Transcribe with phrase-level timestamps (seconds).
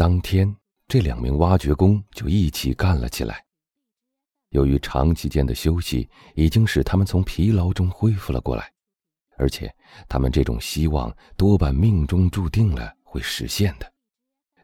[0.00, 0.56] 当天，
[0.88, 3.44] 这两名挖掘工就一起干了起来。
[4.48, 8.72] 由于长期间的休息，已经使他们从疲劳中恢复了过来，
[9.36, 9.70] 而且
[10.08, 13.92] 他们这种希望多半命中注定了会实现的，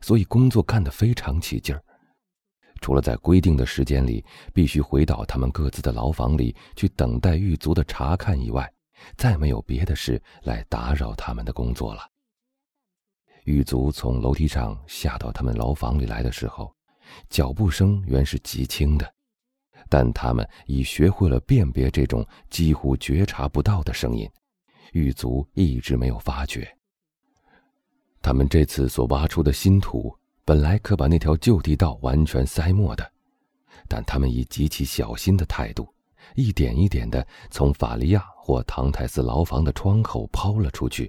[0.01, 1.85] 所以工作干得非常起劲儿。
[2.81, 4.25] 除了在规定的时间里
[4.55, 8.73] 必须回到他们各自的牢房里去等待狱卒的查看以外，
[9.19, 12.01] 再没有别的事来打扰他们的工作了。
[13.47, 16.75] 狱卒从楼梯上下到他们牢房里来的时候，
[17.31, 19.15] 脚步声原是极轻的。
[19.89, 24.29] 但他们已学会了辨别这种几乎觉察不到的声音，
[24.93, 26.69] 狱卒一直没有发觉。
[28.21, 30.13] 他们这次所挖出的新土
[30.45, 33.13] 本来可把那条旧地道完全塞没的，
[33.89, 35.89] 但他们以极其小心的态度，
[36.35, 41.09] 一点一点地从法利亚或唐泰斯牢房的窗口抛了出去。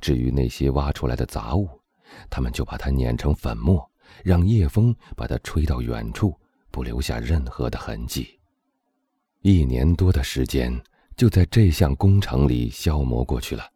[0.00, 1.68] 至于那些挖出来的杂物，
[2.28, 3.88] 他们就把它碾成粉末，
[4.24, 6.34] 让夜风把它吹到远处。
[6.72, 8.38] 不留下任何的痕迹。
[9.42, 10.72] 一年多的时间
[11.16, 13.68] 就在这项工程里消磨过去了。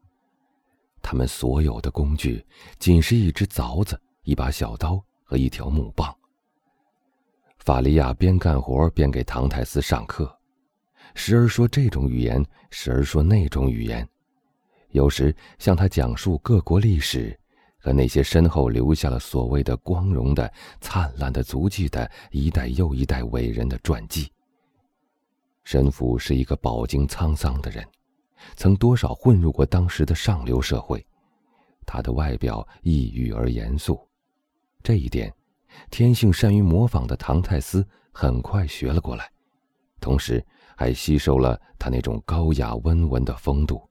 [1.03, 2.47] 他们所有的工具
[2.79, 6.17] 仅是一只凿子、一把小刀和一条木棒。
[7.59, 10.33] 法利亚边干活边给唐泰斯上课，
[11.17, 14.09] 时而说这种语言，时而说那种语言，
[14.95, 17.39] 有时向他讲述各国历史。
[17.77, 20.51] 和那些身后留下了所谓的光荣的、
[20.81, 24.33] 灿烂的足迹的一代又一代伟人的传记。
[25.65, 27.87] 神父是一个饱经沧桑的人，
[28.57, 31.07] 曾多少混入过当时的上流社会。
[31.85, 34.01] 他的外表抑郁而严肃，
[34.83, 35.31] 这一点，
[35.91, 39.31] 天性善于模仿的唐泰斯很快学了过来，
[40.01, 40.43] 同时
[40.75, 43.87] 还吸收了他那种高雅温文的风度。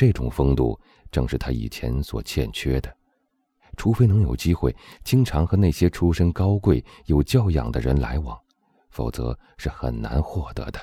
[0.00, 0.80] 这种风度
[1.12, 2.90] 正是他以前所欠缺的。
[3.76, 8.34] 除非能有机会经常和那些出身高贵、有教养的人来往，
[8.88, 10.80] 否则是很难获得的。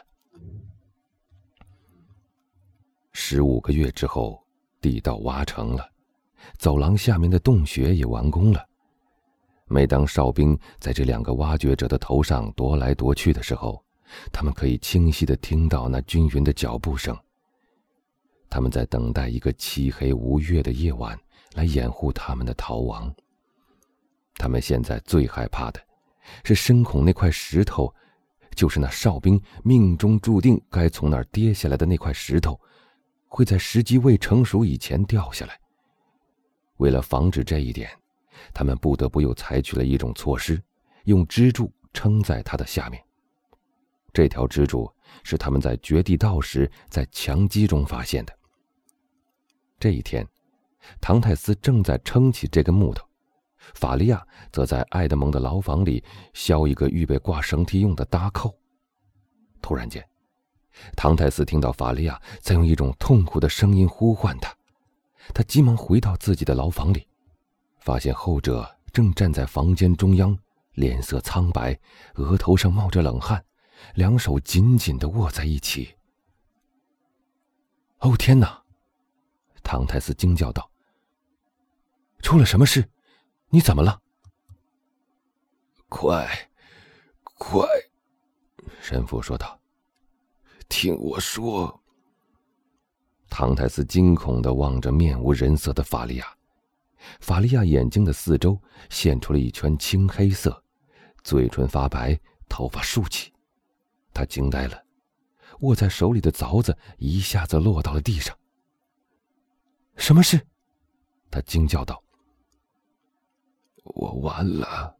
[3.11, 4.39] 十五个月之后，
[4.79, 5.83] 地道挖成了，
[6.59, 8.63] 走廊下面的洞穴也完工了。
[9.65, 13.83] 每当哨兵在这两个挖掘者的头上踱来踱去的时候，
[14.31, 17.17] 他们可以清晰的听到那均匀的脚步声。
[18.49, 21.17] 他们在等待一个漆黑无月的夜晚。
[21.57, 23.11] 来掩护他们的逃亡。
[24.35, 25.81] 他们现在最害怕的，
[26.43, 27.91] 是深恐那块石头，
[28.53, 32.59] 就是那哨兵命中注定该从那儿跌下来的那块石头，
[33.27, 35.59] 会在时机未成熟以前掉下来。
[36.77, 37.89] 为了防止这一点，
[38.53, 40.61] 他们不得不又采取了一种措施，
[41.05, 43.03] 用支柱撑在它的下面。
[44.17, 44.91] 这条支柱
[45.21, 48.35] 是他们在掘地道时在墙基中发现的。
[49.79, 50.27] 这一天。
[50.99, 53.05] 唐泰斯正在撑起这根木头，
[53.75, 58.57] 法利亚则在爱德蒙的牢房里削一个预备挂绳梯用的搭扣。
[59.61, 60.03] 突然间，
[60.95, 64.51] 唐泰斯听到法利亚在用一种痛苦的声音呼唤他，
[65.31, 67.05] 他急忙回到自己的牢房里，
[67.77, 70.35] 发现后者正站在房间中央，
[70.73, 71.77] 脸色苍白，
[72.15, 73.43] 额头上冒着冷汗，
[73.95, 75.95] 两手紧紧的握在一起。
[77.99, 78.63] 哦天哪！
[79.63, 80.69] 唐太斯惊叫道。
[82.21, 82.87] 出了什么事？
[83.49, 84.01] 你怎么了？
[85.89, 86.49] 快，
[87.23, 87.67] 快！
[88.81, 89.59] 神父说道
[90.67, 91.81] ：“听我说。”
[93.29, 96.37] 唐泰斯惊恐的望着面无人色的法利亚，
[97.19, 100.63] 法利亚眼睛的四周现出了一圈青黑色，
[101.23, 103.33] 嘴唇发白，头发竖起。
[104.17, 104.83] 他惊呆了，
[105.59, 108.35] 握在手里的凿子一下子落到了地上。
[109.95, 110.41] 什么事？
[111.29, 112.03] 他惊叫道。
[113.83, 114.97] 我完了，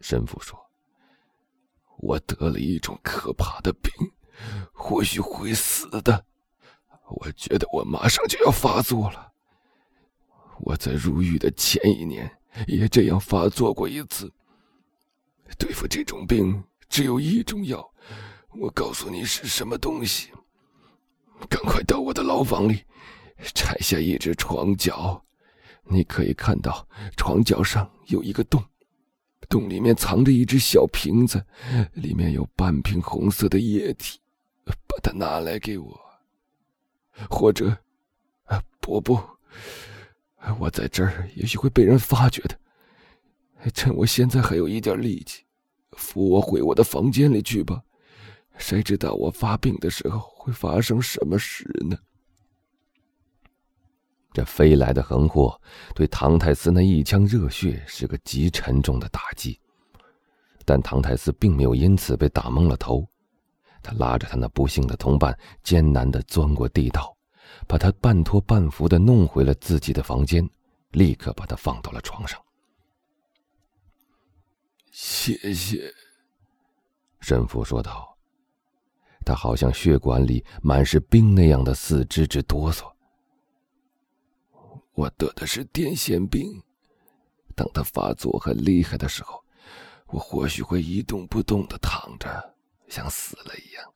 [0.00, 0.58] 神父说
[1.98, 3.92] ：“我得了一种可怕的病，
[4.72, 6.26] 或许会死的。
[7.06, 9.32] 我觉得我马上就要发作了。
[10.58, 12.28] 我在入狱的前一年
[12.66, 14.32] 也这样发作过一次。
[15.56, 17.92] 对付这种病，只有一种药。
[18.58, 20.30] 我告诉你是什么东西。
[21.48, 22.82] 赶快到我的牢房里，
[23.54, 25.22] 拆下一只床脚。”
[25.88, 26.84] 你可以看到
[27.16, 28.60] 床脚上有一个洞，
[29.48, 31.40] 洞里面藏着一只小瓶子，
[31.92, 34.18] 里面有半瓶红色的液体，
[34.64, 36.00] 把它拿来给我。
[37.30, 37.68] 或者，
[38.46, 39.16] 啊，不不，
[40.58, 42.58] 我在这儿也许会被人发觉的。
[43.72, 45.44] 趁我现在还有一点力气，
[45.96, 47.82] 扶我回我的房间里去吧。
[48.58, 51.96] 谁知道我发病的时候会发生什么事呢？
[54.32, 55.58] 这飞来的横祸
[55.94, 59.58] 对唐太斯那一腔热血是个极沉重的打击，
[60.64, 63.06] 但唐太斯并没有因此被打蒙了头。
[63.82, 67.16] 他拉着他那不幸的同伴，艰难地钻过地道，
[67.66, 70.46] 把他半拖半扶地弄回了自己的房间，
[70.90, 72.38] 立刻把他放到了床上。
[74.98, 75.92] 谢谢，
[77.20, 78.16] 神父说道。
[79.26, 82.90] 他好像血管里满是冰那样的四肢直哆嗦。
[84.94, 86.62] 我得的是癫痫病，
[87.54, 89.44] 当他发作很厉害的时候，
[90.06, 92.54] 我或许会一动不动的躺着，
[92.88, 93.92] 像死了一样，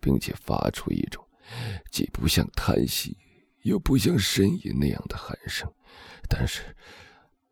[0.00, 1.26] 并且发出一种
[1.90, 3.16] 既不像叹息
[3.62, 5.66] 又不像呻吟那样的鼾声。
[6.28, 6.76] 但是，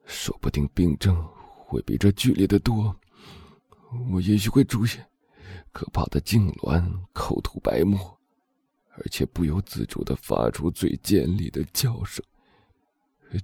[0.04, 1.16] 说不定病症
[1.72, 2.94] 会比这剧烈的多，
[4.12, 5.02] 我也许会出现
[5.72, 7.98] 可怕的痉挛、口吐白沫，
[8.98, 12.22] 而且不由自主的发出最尖利的叫声。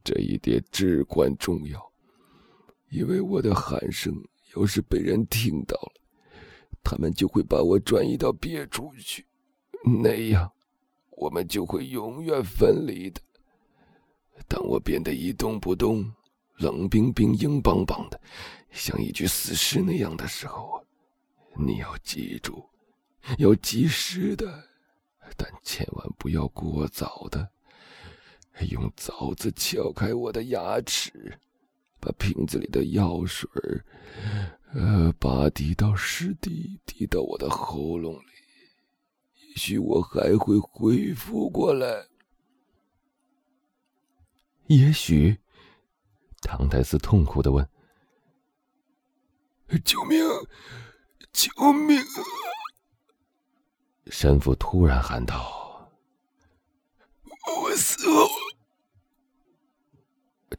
[0.04, 1.82] 这一点至关重要，
[2.90, 4.14] 因为我的喊声
[4.54, 5.92] 要是被人听到了，
[6.84, 9.24] 他们就会把我转移到别处去，
[10.02, 10.52] 那样
[11.12, 13.22] 我们就会永远分离的。
[14.46, 16.12] 当我变得一动不动、
[16.58, 18.20] 冷冰冰、硬邦邦的，
[18.70, 20.84] 像一具死尸那样的时候，
[21.56, 22.64] 你要记住，
[23.38, 24.64] 要及时的，
[25.36, 27.48] 但千万不要过早的。
[28.70, 31.38] 用凿子撬开我的牙齿，
[32.00, 33.48] 把瓶子里的药水
[34.74, 38.26] 呃，把滴到湿地，滴到我的喉咙里。
[39.48, 42.08] 也许我还会恢复过来。
[44.66, 45.38] 也许，
[46.40, 47.68] 唐泰斯痛苦的问
[49.84, 50.18] ：“救命！
[51.32, 52.00] 救命！”
[54.06, 55.90] 神父突然喊道
[57.62, 58.26] ：“我死了！”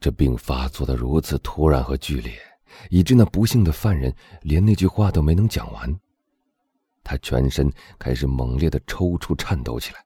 [0.00, 2.40] 这病发作的如此突然和剧烈，
[2.88, 6.00] 以致那不幸的犯人连那句话都没能讲完。
[7.02, 10.04] 他全身开始猛烈的抽搐、颤抖起来，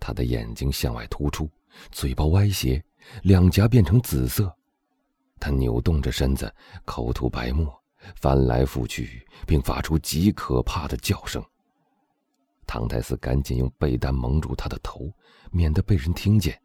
[0.00, 1.50] 他的眼睛向外突出，
[1.92, 2.82] 嘴巴歪斜，
[3.22, 4.55] 两颊变成紫色。
[5.38, 6.52] 他扭动着身子，
[6.84, 7.72] 口吐白沫，
[8.16, 11.44] 翻来覆去，并发出极可怕的叫声。
[12.66, 15.12] 唐泰斯赶紧用被单蒙住他的头，
[15.50, 16.60] 免得被人听见。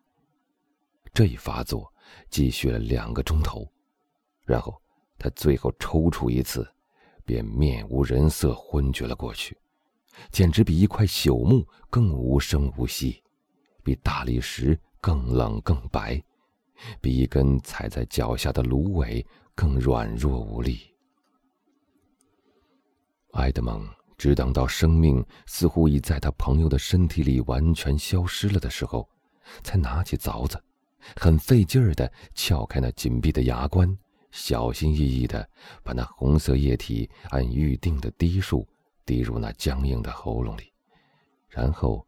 [1.14, 1.92] 这一发作。
[2.30, 3.66] 继续了两个钟头，
[4.44, 4.82] 然后
[5.18, 6.70] 他最后抽搐一次，
[7.24, 9.58] 便面无人色，昏厥了过去，
[10.30, 13.24] 简直比一块朽木更无声无息，
[13.82, 16.22] 比大理石更冷更白，
[17.00, 19.26] 比一根踩在脚下的芦苇
[19.56, 20.80] 更软弱无力。
[23.34, 23.88] 埃德蒙
[24.18, 29.08] 只等到生命似乎已在他朋友的身体里完全消失了的时候，
[29.64, 30.62] 才拿起凿子。
[31.16, 33.98] 很费劲儿的撬开那紧闭的牙关，
[34.30, 35.50] 小心翼翼的
[35.82, 38.68] 把那红色液体按预定的滴数
[39.06, 40.72] 滴入那僵硬的喉咙里，
[41.50, 42.06] 然后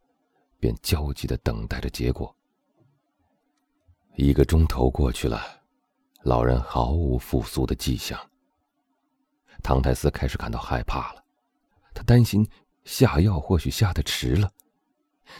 [0.59, 2.35] 便焦急的等待着结果。
[4.15, 5.41] 一个钟头过去了，
[6.21, 8.19] 老人毫无复苏的迹象。
[9.63, 11.23] 唐泰斯开始感到害怕了，
[11.95, 12.47] 他担心
[12.83, 14.51] 下药或许下的迟了，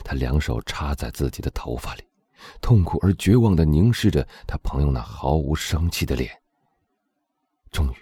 [0.03, 2.03] 他两手插在自己的头发里。
[2.59, 6.29] 痛苦而绝望的凝视着他朋友那毫无生气的脸。
[7.71, 7.95] 终于，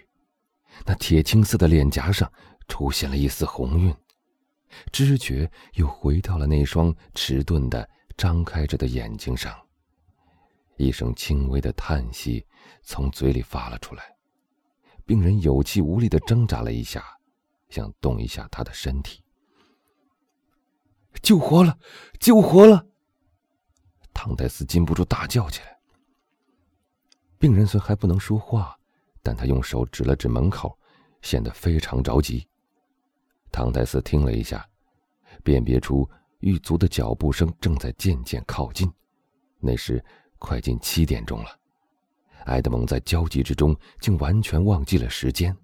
[0.84, 2.32] 那铁青色的脸颊上
[2.66, 3.94] 出现了一丝红晕，
[4.90, 9.54] 知觉又回到了那双迟钝的张开着的眼睛上。
[10.82, 12.44] 一声轻微的叹息
[12.82, 14.16] 从嘴里发了出来，
[15.06, 17.04] 病人有气无力的挣扎了一下，
[17.68, 19.22] 想动一下他的身体。
[21.22, 21.78] 救活了，
[22.18, 22.84] 救活了！
[24.12, 25.78] 唐泰斯禁不住大叫起来。
[27.38, 28.76] 病人虽还不能说话，
[29.22, 30.76] 但他用手指了指门口，
[31.20, 32.44] 显得非常着急。
[33.52, 34.68] 唐泰斯听了一下，
[35.44, 36.08] 辨别出
[36.40, 38.92] 狱卒的脚步声正在渐渐靠近。
[39.60, 40.04] 那时
[40.42, 41.56] 快近七点钟了。
[42.46, 45.56] 埃德蒙在焦急之中竟完全忘记了时间。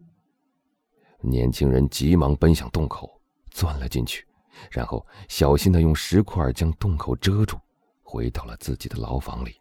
[1.21, 3.21] 年轻人急忙奔向洞口，
[3.51, 4.25] 钻了进去，
[4.71, 7.59] 然后小心的用石块将洞口遮住。
[8.05, 9.61] 回到了自己的牢房里。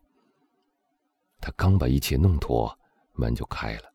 [1.42, 2.74] 他刚把一切弄妥，
[3.14, 3.94] 门就开了。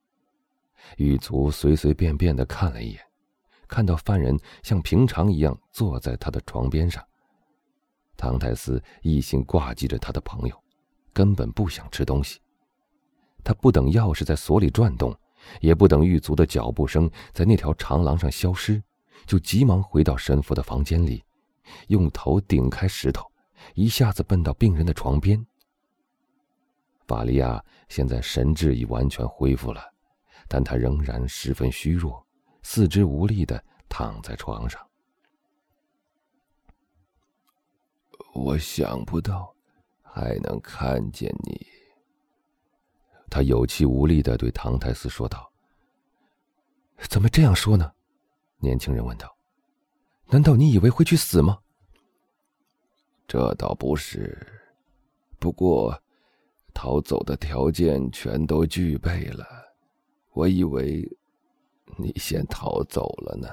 [0.98, 3.00] 狱卒随随便便的看了一眼，
[3.66, 7.02] 看到犯人像平常一样坐在他的床边上。
[8.14, 10.61] 唐泰斯一心挂记着他的朋友，
[11.12, 12.40] 根本不想吃东西。
[13.44, 15.16] 他不等钥匙在锁里转动，
[15.60, 18.82] 也不等狱卒的脚步声在那条长廊上消失，
[19.26, 21.24] 就急忙回到神父的房间里，
[21.88, 23.30] 用头顶开石头。
[23.74, 25.44] 一下子奔到病人的床边，
[27.06, 29.80] 法利亚现在神智已完全恢复了，
[30.48, 32.26] 但他仍然十分虚弱，
[32.62, 34.80] 四肢无力的躺在床上。
[38.34, 39.54] 我想不到
[40.14, 41.66] 还能看见你。
[43.30, 45.50] 他有气无力的对唐泰斯说道
[47.08, 47.90] ：“怎么这样说呢？”
[48.60, 49.34] 年轻人问道
[50.28, 51.58] ：“难道你以为会去死吗？”
[53.26, 54.46] 这倒不是，
[55.38, 55.98] 不过
[56.74, 59.46] 逃走的条件全都具备了。
[60.34, 61.10] 我以为
[61.96, 63.48] 你先逃走了呢。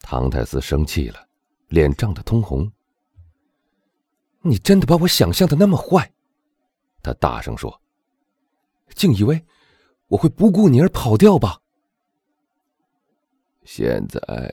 [0.00, 1.24] 唐泰斯生气了，
[1.68, 2.68] 脸涨得通红。
[4.42, 6.12] 你真的把我想象的那么坏？
[7.02, 7.80] 他大声说。
[8.94, 9.44] 竟以为
[10.08, 11.60] 我会不顾你而跑掉吧？
[13.64, 14.52] 现在，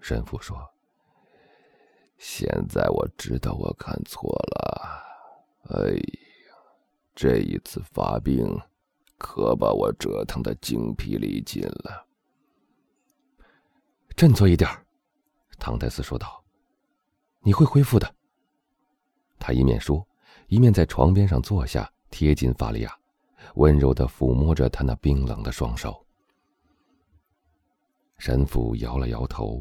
[0.00, 0.58] 神父说。
[2.18, 5.04] 现在我知道我看错了。
[5.70, 6.54] 哎呀，
[7.14, 8.44] 这一次发病，
[9.18, 12.06] 可把我折腾的精疲力尽了。
[14.16, 14.68] 振作一点，
[15.58, 16.44] 唐泰斯说道
[17.40, 18.14] ：“你会恢复的。”
[19.44, 20.06] 他一面说，
[20.46, 22.96] 一面在床边上坐下，贴近法利亚，
[23.56, 26.06] 温柔的抚摸着他那冰冷的双手。
[28.18, 29.60] 神父摇了摇头。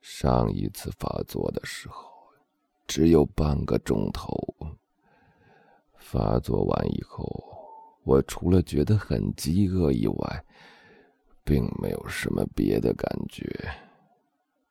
[0.00, 2.10] 上一次发作的时候，
[2.88, 4.34] 只有半个钟头。
[5.94, 7.24] 发作完以后，
[8.02, 10.44] 我除了觉得很饥饿以外，
[11.44, 13.46] 并没有什么别的感觉。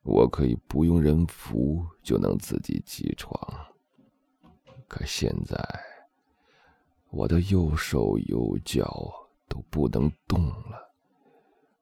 [0.04, 3.40] 我可以不用人扶就能自己起床。
[4.88, 5.58] 可现在，
[7.10, 9.14] 我的右手右脚
[9.48, 10.92] 都不能动了，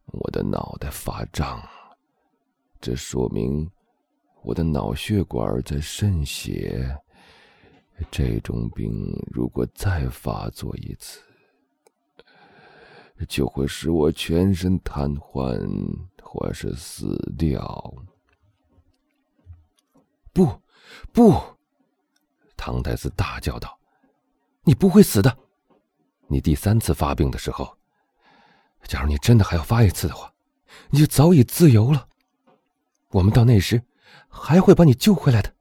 [0.07, 1.61] 我的脑袋发胀。
[2.81, 3.69] 这说明
[4.41, 6.97] 我的脑血管在渗血。
[8.09, 11.21] 这种病如果再发作一次，
[13.27, 15.59] 就会使我全身瘫痪，
[16.21, 17.93] 或是死掉。
[20.39, 20.61] 不，
[21.11, 21.35] 不！
[22.55, 23.77] 唐太斯大叫道
[24.63, 25.37] ：“你不会死的！
[26.27, 27.77] 你第三次发病的时候，
[28.83, 30.33] 假如你真的还要发一次的话，
[30.89, 32.07] 你就早已自由了。”
[33.11, 33.83] 我们到那时，
[34.29, 35.53] 还会把你救回来的，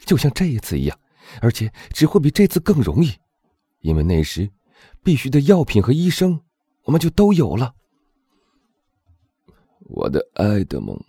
[0.00, 1.00] 就像这一次一样，
[1.40, 3.14] 而且只会比这次更容易，
[3.80, 4.50] 因为那时
[5.02, 6.38] 必须的药品和医生，
[6.82, 7.74] 我们就都有了。
[9.80, 11.00] 我的爱德蒙，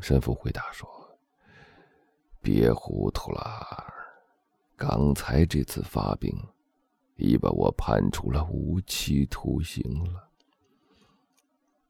[0.00, 0.88] 神父回答说
[2.40, 3.92] ：“别糊涂了，
[4.76, 6.36] 刚才这次发病，
[7.16, 9.82] 已把我判处了无期徒刑
[10.12, 10.28] 了。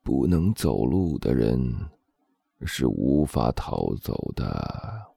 [0.02, 1.59] 不能走路的人。”
[2.66, 5.11] 是无法逃走的。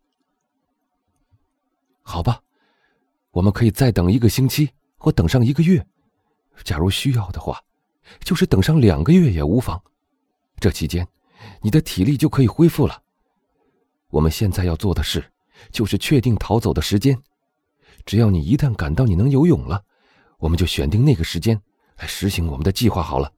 [2.02, 2.42] 好吧，
[3.32, 5.86] 我们可以再等一个星期，或等上一个月。
[6.64, 7.62] 假如需要的话，
[8.22, 9.78] 就是等上两个月也无妨。
[10.56, 11.06] 这期间，
[11.62, 13.03] 你的体力就可以恢复了。
[14.14, 15.26] 我们现在要做的事，
[15.72, 17.20] 就是确定逃走的时间。
[18.06, 19.84] 只要你一旦感到你能游泳了，
[20.38, 21.60] 我们就选定那个时间
[21.98, 23.02] 来实行我们的计划。
[23.02, 23.34] 好了。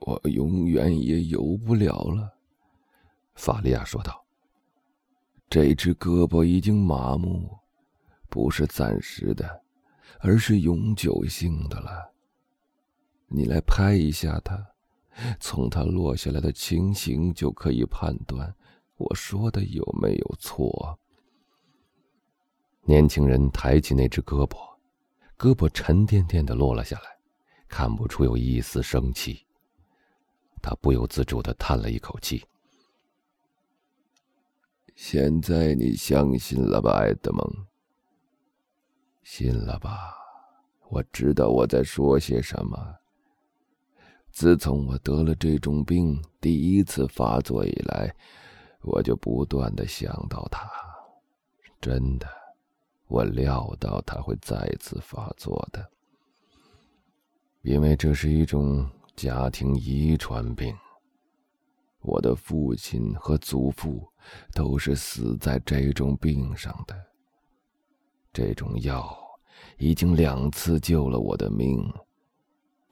[0.00, 2.34] 我永远也游不了了，
[3.36, 4.24] 法利亚说道。
[5.48, 7.56] 这只胳膊已经麻木，
[8.28, 9.62] 不是暂时的，
[10.18, 12.12] 而是永久性的了。
[13.28, 14.66] 你来拍一下它，
[15.40, 18.54] 从他落下来的情形就可以判断
[18.96, 20.98] 我说的有没有错。
[22.82, 24.56] 年轻人抬起那只胳膊，
[25.36, 27.18] 胳膊沉甸甸的落了下来，
[27.68, 29.44] 看不出有一丝生气。
[30.62, 32.44] 他不由自主的叹了一口气。
[34.94, 37.66] 现在你相信了吧，爱德蒙？
[39.22, 40.14] 信了吧？
[40.88, 42.94] 我知道我在说些什么。
[44.36, 48.14] 自从我得了这种病第一次发作以来，
[48.82, 50.70] 我就不断的想到他。
[51.80, 52.28] 真的，
[53.08, 55.90] 我料到他会再次发作的，
[57.62, 58.86] 因为这是一种。
[59.16, 60.76] 家庭遗传病。
[62.02, 64.06] 我的父亲和祖父
[64.52, 66.94] 都是死在这种病上的。
[68.30, 69.18] 这种药
[69.78, 71.90] 已经两次救了我的命，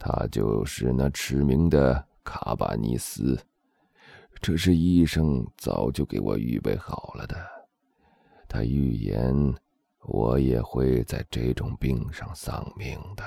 [0.07, 3.43] 他就是那驰名的卡巴尼斯。
[4.43, 7.35] 这是医生早就给我预备好了的。
[8.47, 9.35] 他预言
[10.03, 13.25] 我也会在这种病上丧命的。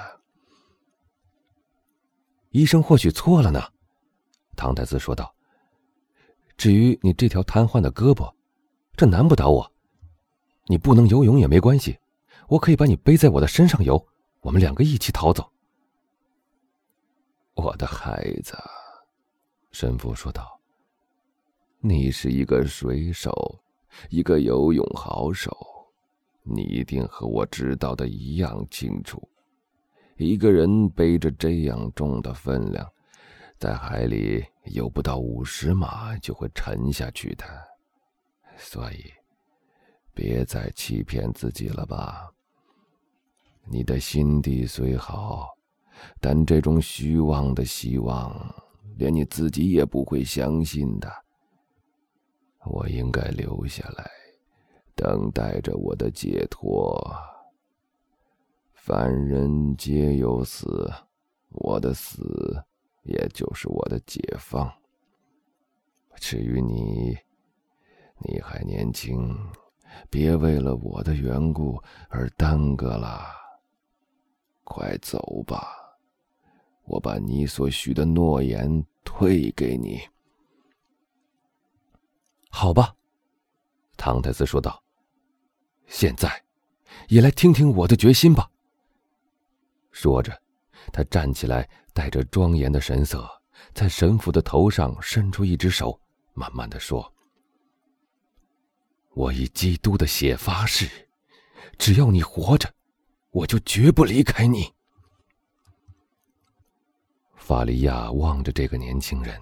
[2.51, 3.60] 医生或许错了呢，
[4.55, 5.34] 唐太斯说道。
[6.57, 8.31] 至于你这条瘫痪的胳膊，
[8.96, 9.72] 这难不倒我，
[10.67, 11.98] 你不能游泳也没关系，
[12.48, 14.07] 我可以把你背在我的身上游，
[14.41, 15.51] 我们两个一起逃走。
[17.58, 18.56] 我的孩子，
[19.72, 20.60] 神父说道
[21.82, 23.34] ：“你是一个水手，
[24.12, 25.52] 一个游泳好手，
[26.44, 29.28] 你一定和我知道的一样清楚。
[30.18, 32.88] 一个人背着这样重的分量，
[33.58, 37.44] 在海里游不到五十码就会沉下去的。
[38.56, 39.12] 所以，
[40.14, 42.30] 别再欺骗自己了吧。
[43.66, 45.50] 你的心地虽好。”
[46.20, 48.56] 但这种虚妄的希望，
[48.98, 51.12] 连你自己也不会相信的。
[52.66, 54.12] 我应该留下来，
[54.96, 57.00] 等待着我的解脱。
[58.74, 60.92] 凡人皆有死，
[61.50, 62.62] 我的死
[63.04, 64.72] 也就是我的解放。
[66.16, 67.18] 至于你，
[68.20, 69.34] 你还年轻，
[70.10, 73.27] 别为了我的缘故而耽搁了。
[74.63, 75.87] 快走吧。
[76.88, 80.00] 我把你所许的诺言退给你。
[82.50, 82.96] 好吧，
[83.98, 84.82] 唐太斯说道。
[85.86, 86.44] 现在，
[87.10, 88.50] 也来听听我的决心吧。
[89.91, 90.41] 说着，
[90.91, 93.29] 他站起来，带着庄严的神色，
[93.74, 96.00] 在神父的头上伸出一只手，
[96.34, 97.13] 慢慢的说
[99.13, 100.89] ：“我以基督的血发誓，
[101.77, 102.74] 只要你活着，
[103.32, 104.74] 我就绝不离开你。”
[107.38, 109.41] 法利亚望着这个年轻人，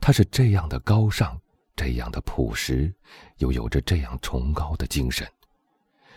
[0.00, 1.40] 他是这样的高尚，
[1.74, 2.94] 这样的朴实，
[3.38, 5.28] 又有着这样崇高的精神。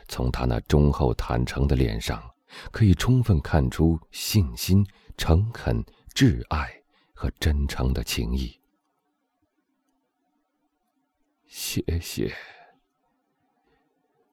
[0.08, 2.24] 从他那忠厚坦诚的脸上，
[2.72, 4.86] 可以充分看出信心、
[5.18, 5.84] 诚恳、
[6.14, 6.70] 挚爱
[7.14, 8.60] 和真诚的情谊。
[11.48, 12.34] 谢谢。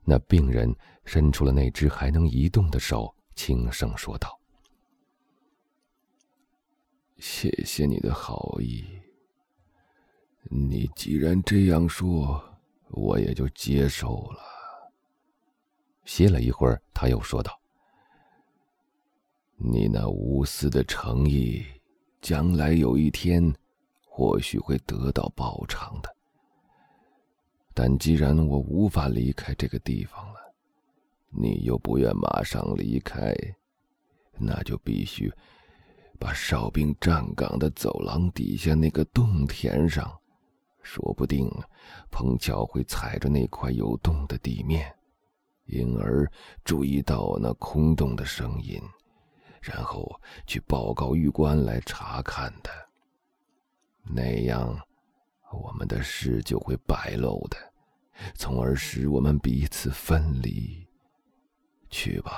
[0.05, 0.75] 那病人
[1.05, 4.38] 伸出了那只还能移动的手，轻声说道。
[7.19, 8.85] 谢谢你的好意。
[10.51, 12.43] 你既然这样说，
[12.91, 14.41] 我也就接受了。
[16.05, 17.61] 歇了一会儿，他又说道
[19.59, 21.65] ：“你那无私的诚意，
[22.23, 23.53] 将来有一天，
[24.07, 26.17] 或许会得到报偿的。
[27.75, 30.55] 但既然我无法离开这个地方了，
[31.31, 33.35] 你又不愿马上离开，
[34.39, 35.31] 那就必须……”
[36.19, 40.13] 把哨兵站岗的走廊底下那个洞填上，
[40.83, 41.49] 说不定
[42.11, 44.93] 碰巧会踩着那块有洞的地面，
[45.67, 46.31] 因而
[46.65, 48.83] 注意到那空洞的声音，
[49.61, 52.71] 然后去报告狱官来查看的。
[54.03, 54.77] 那样，
[55.53, 57.57] 我们的事就会败露的，
[58.35, 60.85] 从而使我们彼此分离。
[61.91, 62.33] 去吧，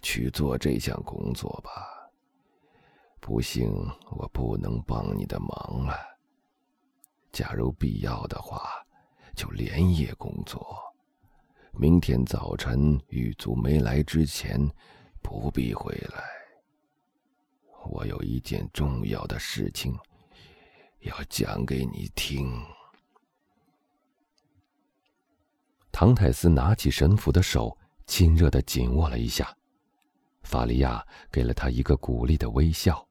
[0.00, 1.97] 去做这项工作吧。
[3.20, 3.70] 不幸，
[4.10, 5.96] 我不能帮你的忙了。
[7.32, 8.70] 假如必要的话，
[9.34, 10.76] 就连夜工作。
[11.72, 14.58] 明天早晨狱卒没来之前，
[15.22, 16.24] 不必回来。
[17.84, 19.96] 我有一件重要的事情
[21.00, 22.60] 要讲给你听。
[25.90, 27.76] 唐泰斯拿起神父的手，
[28.06, 29.56] 亲热的紧握了一下。
[30.42, 33.07] 法利亚给了他一个鼓励的微笑。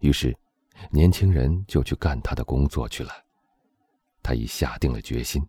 [0.00, 0.36] 于是，
[0.90, 3.12] 年轻人就去干他的工作去了。
[4.22, 5.46] 他已下定了决心，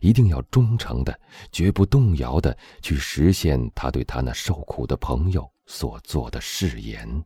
[0.00, 7.24] 一定要忠诚的、绝不动摇的去实现他对他那受苦的朋友所做的誓言。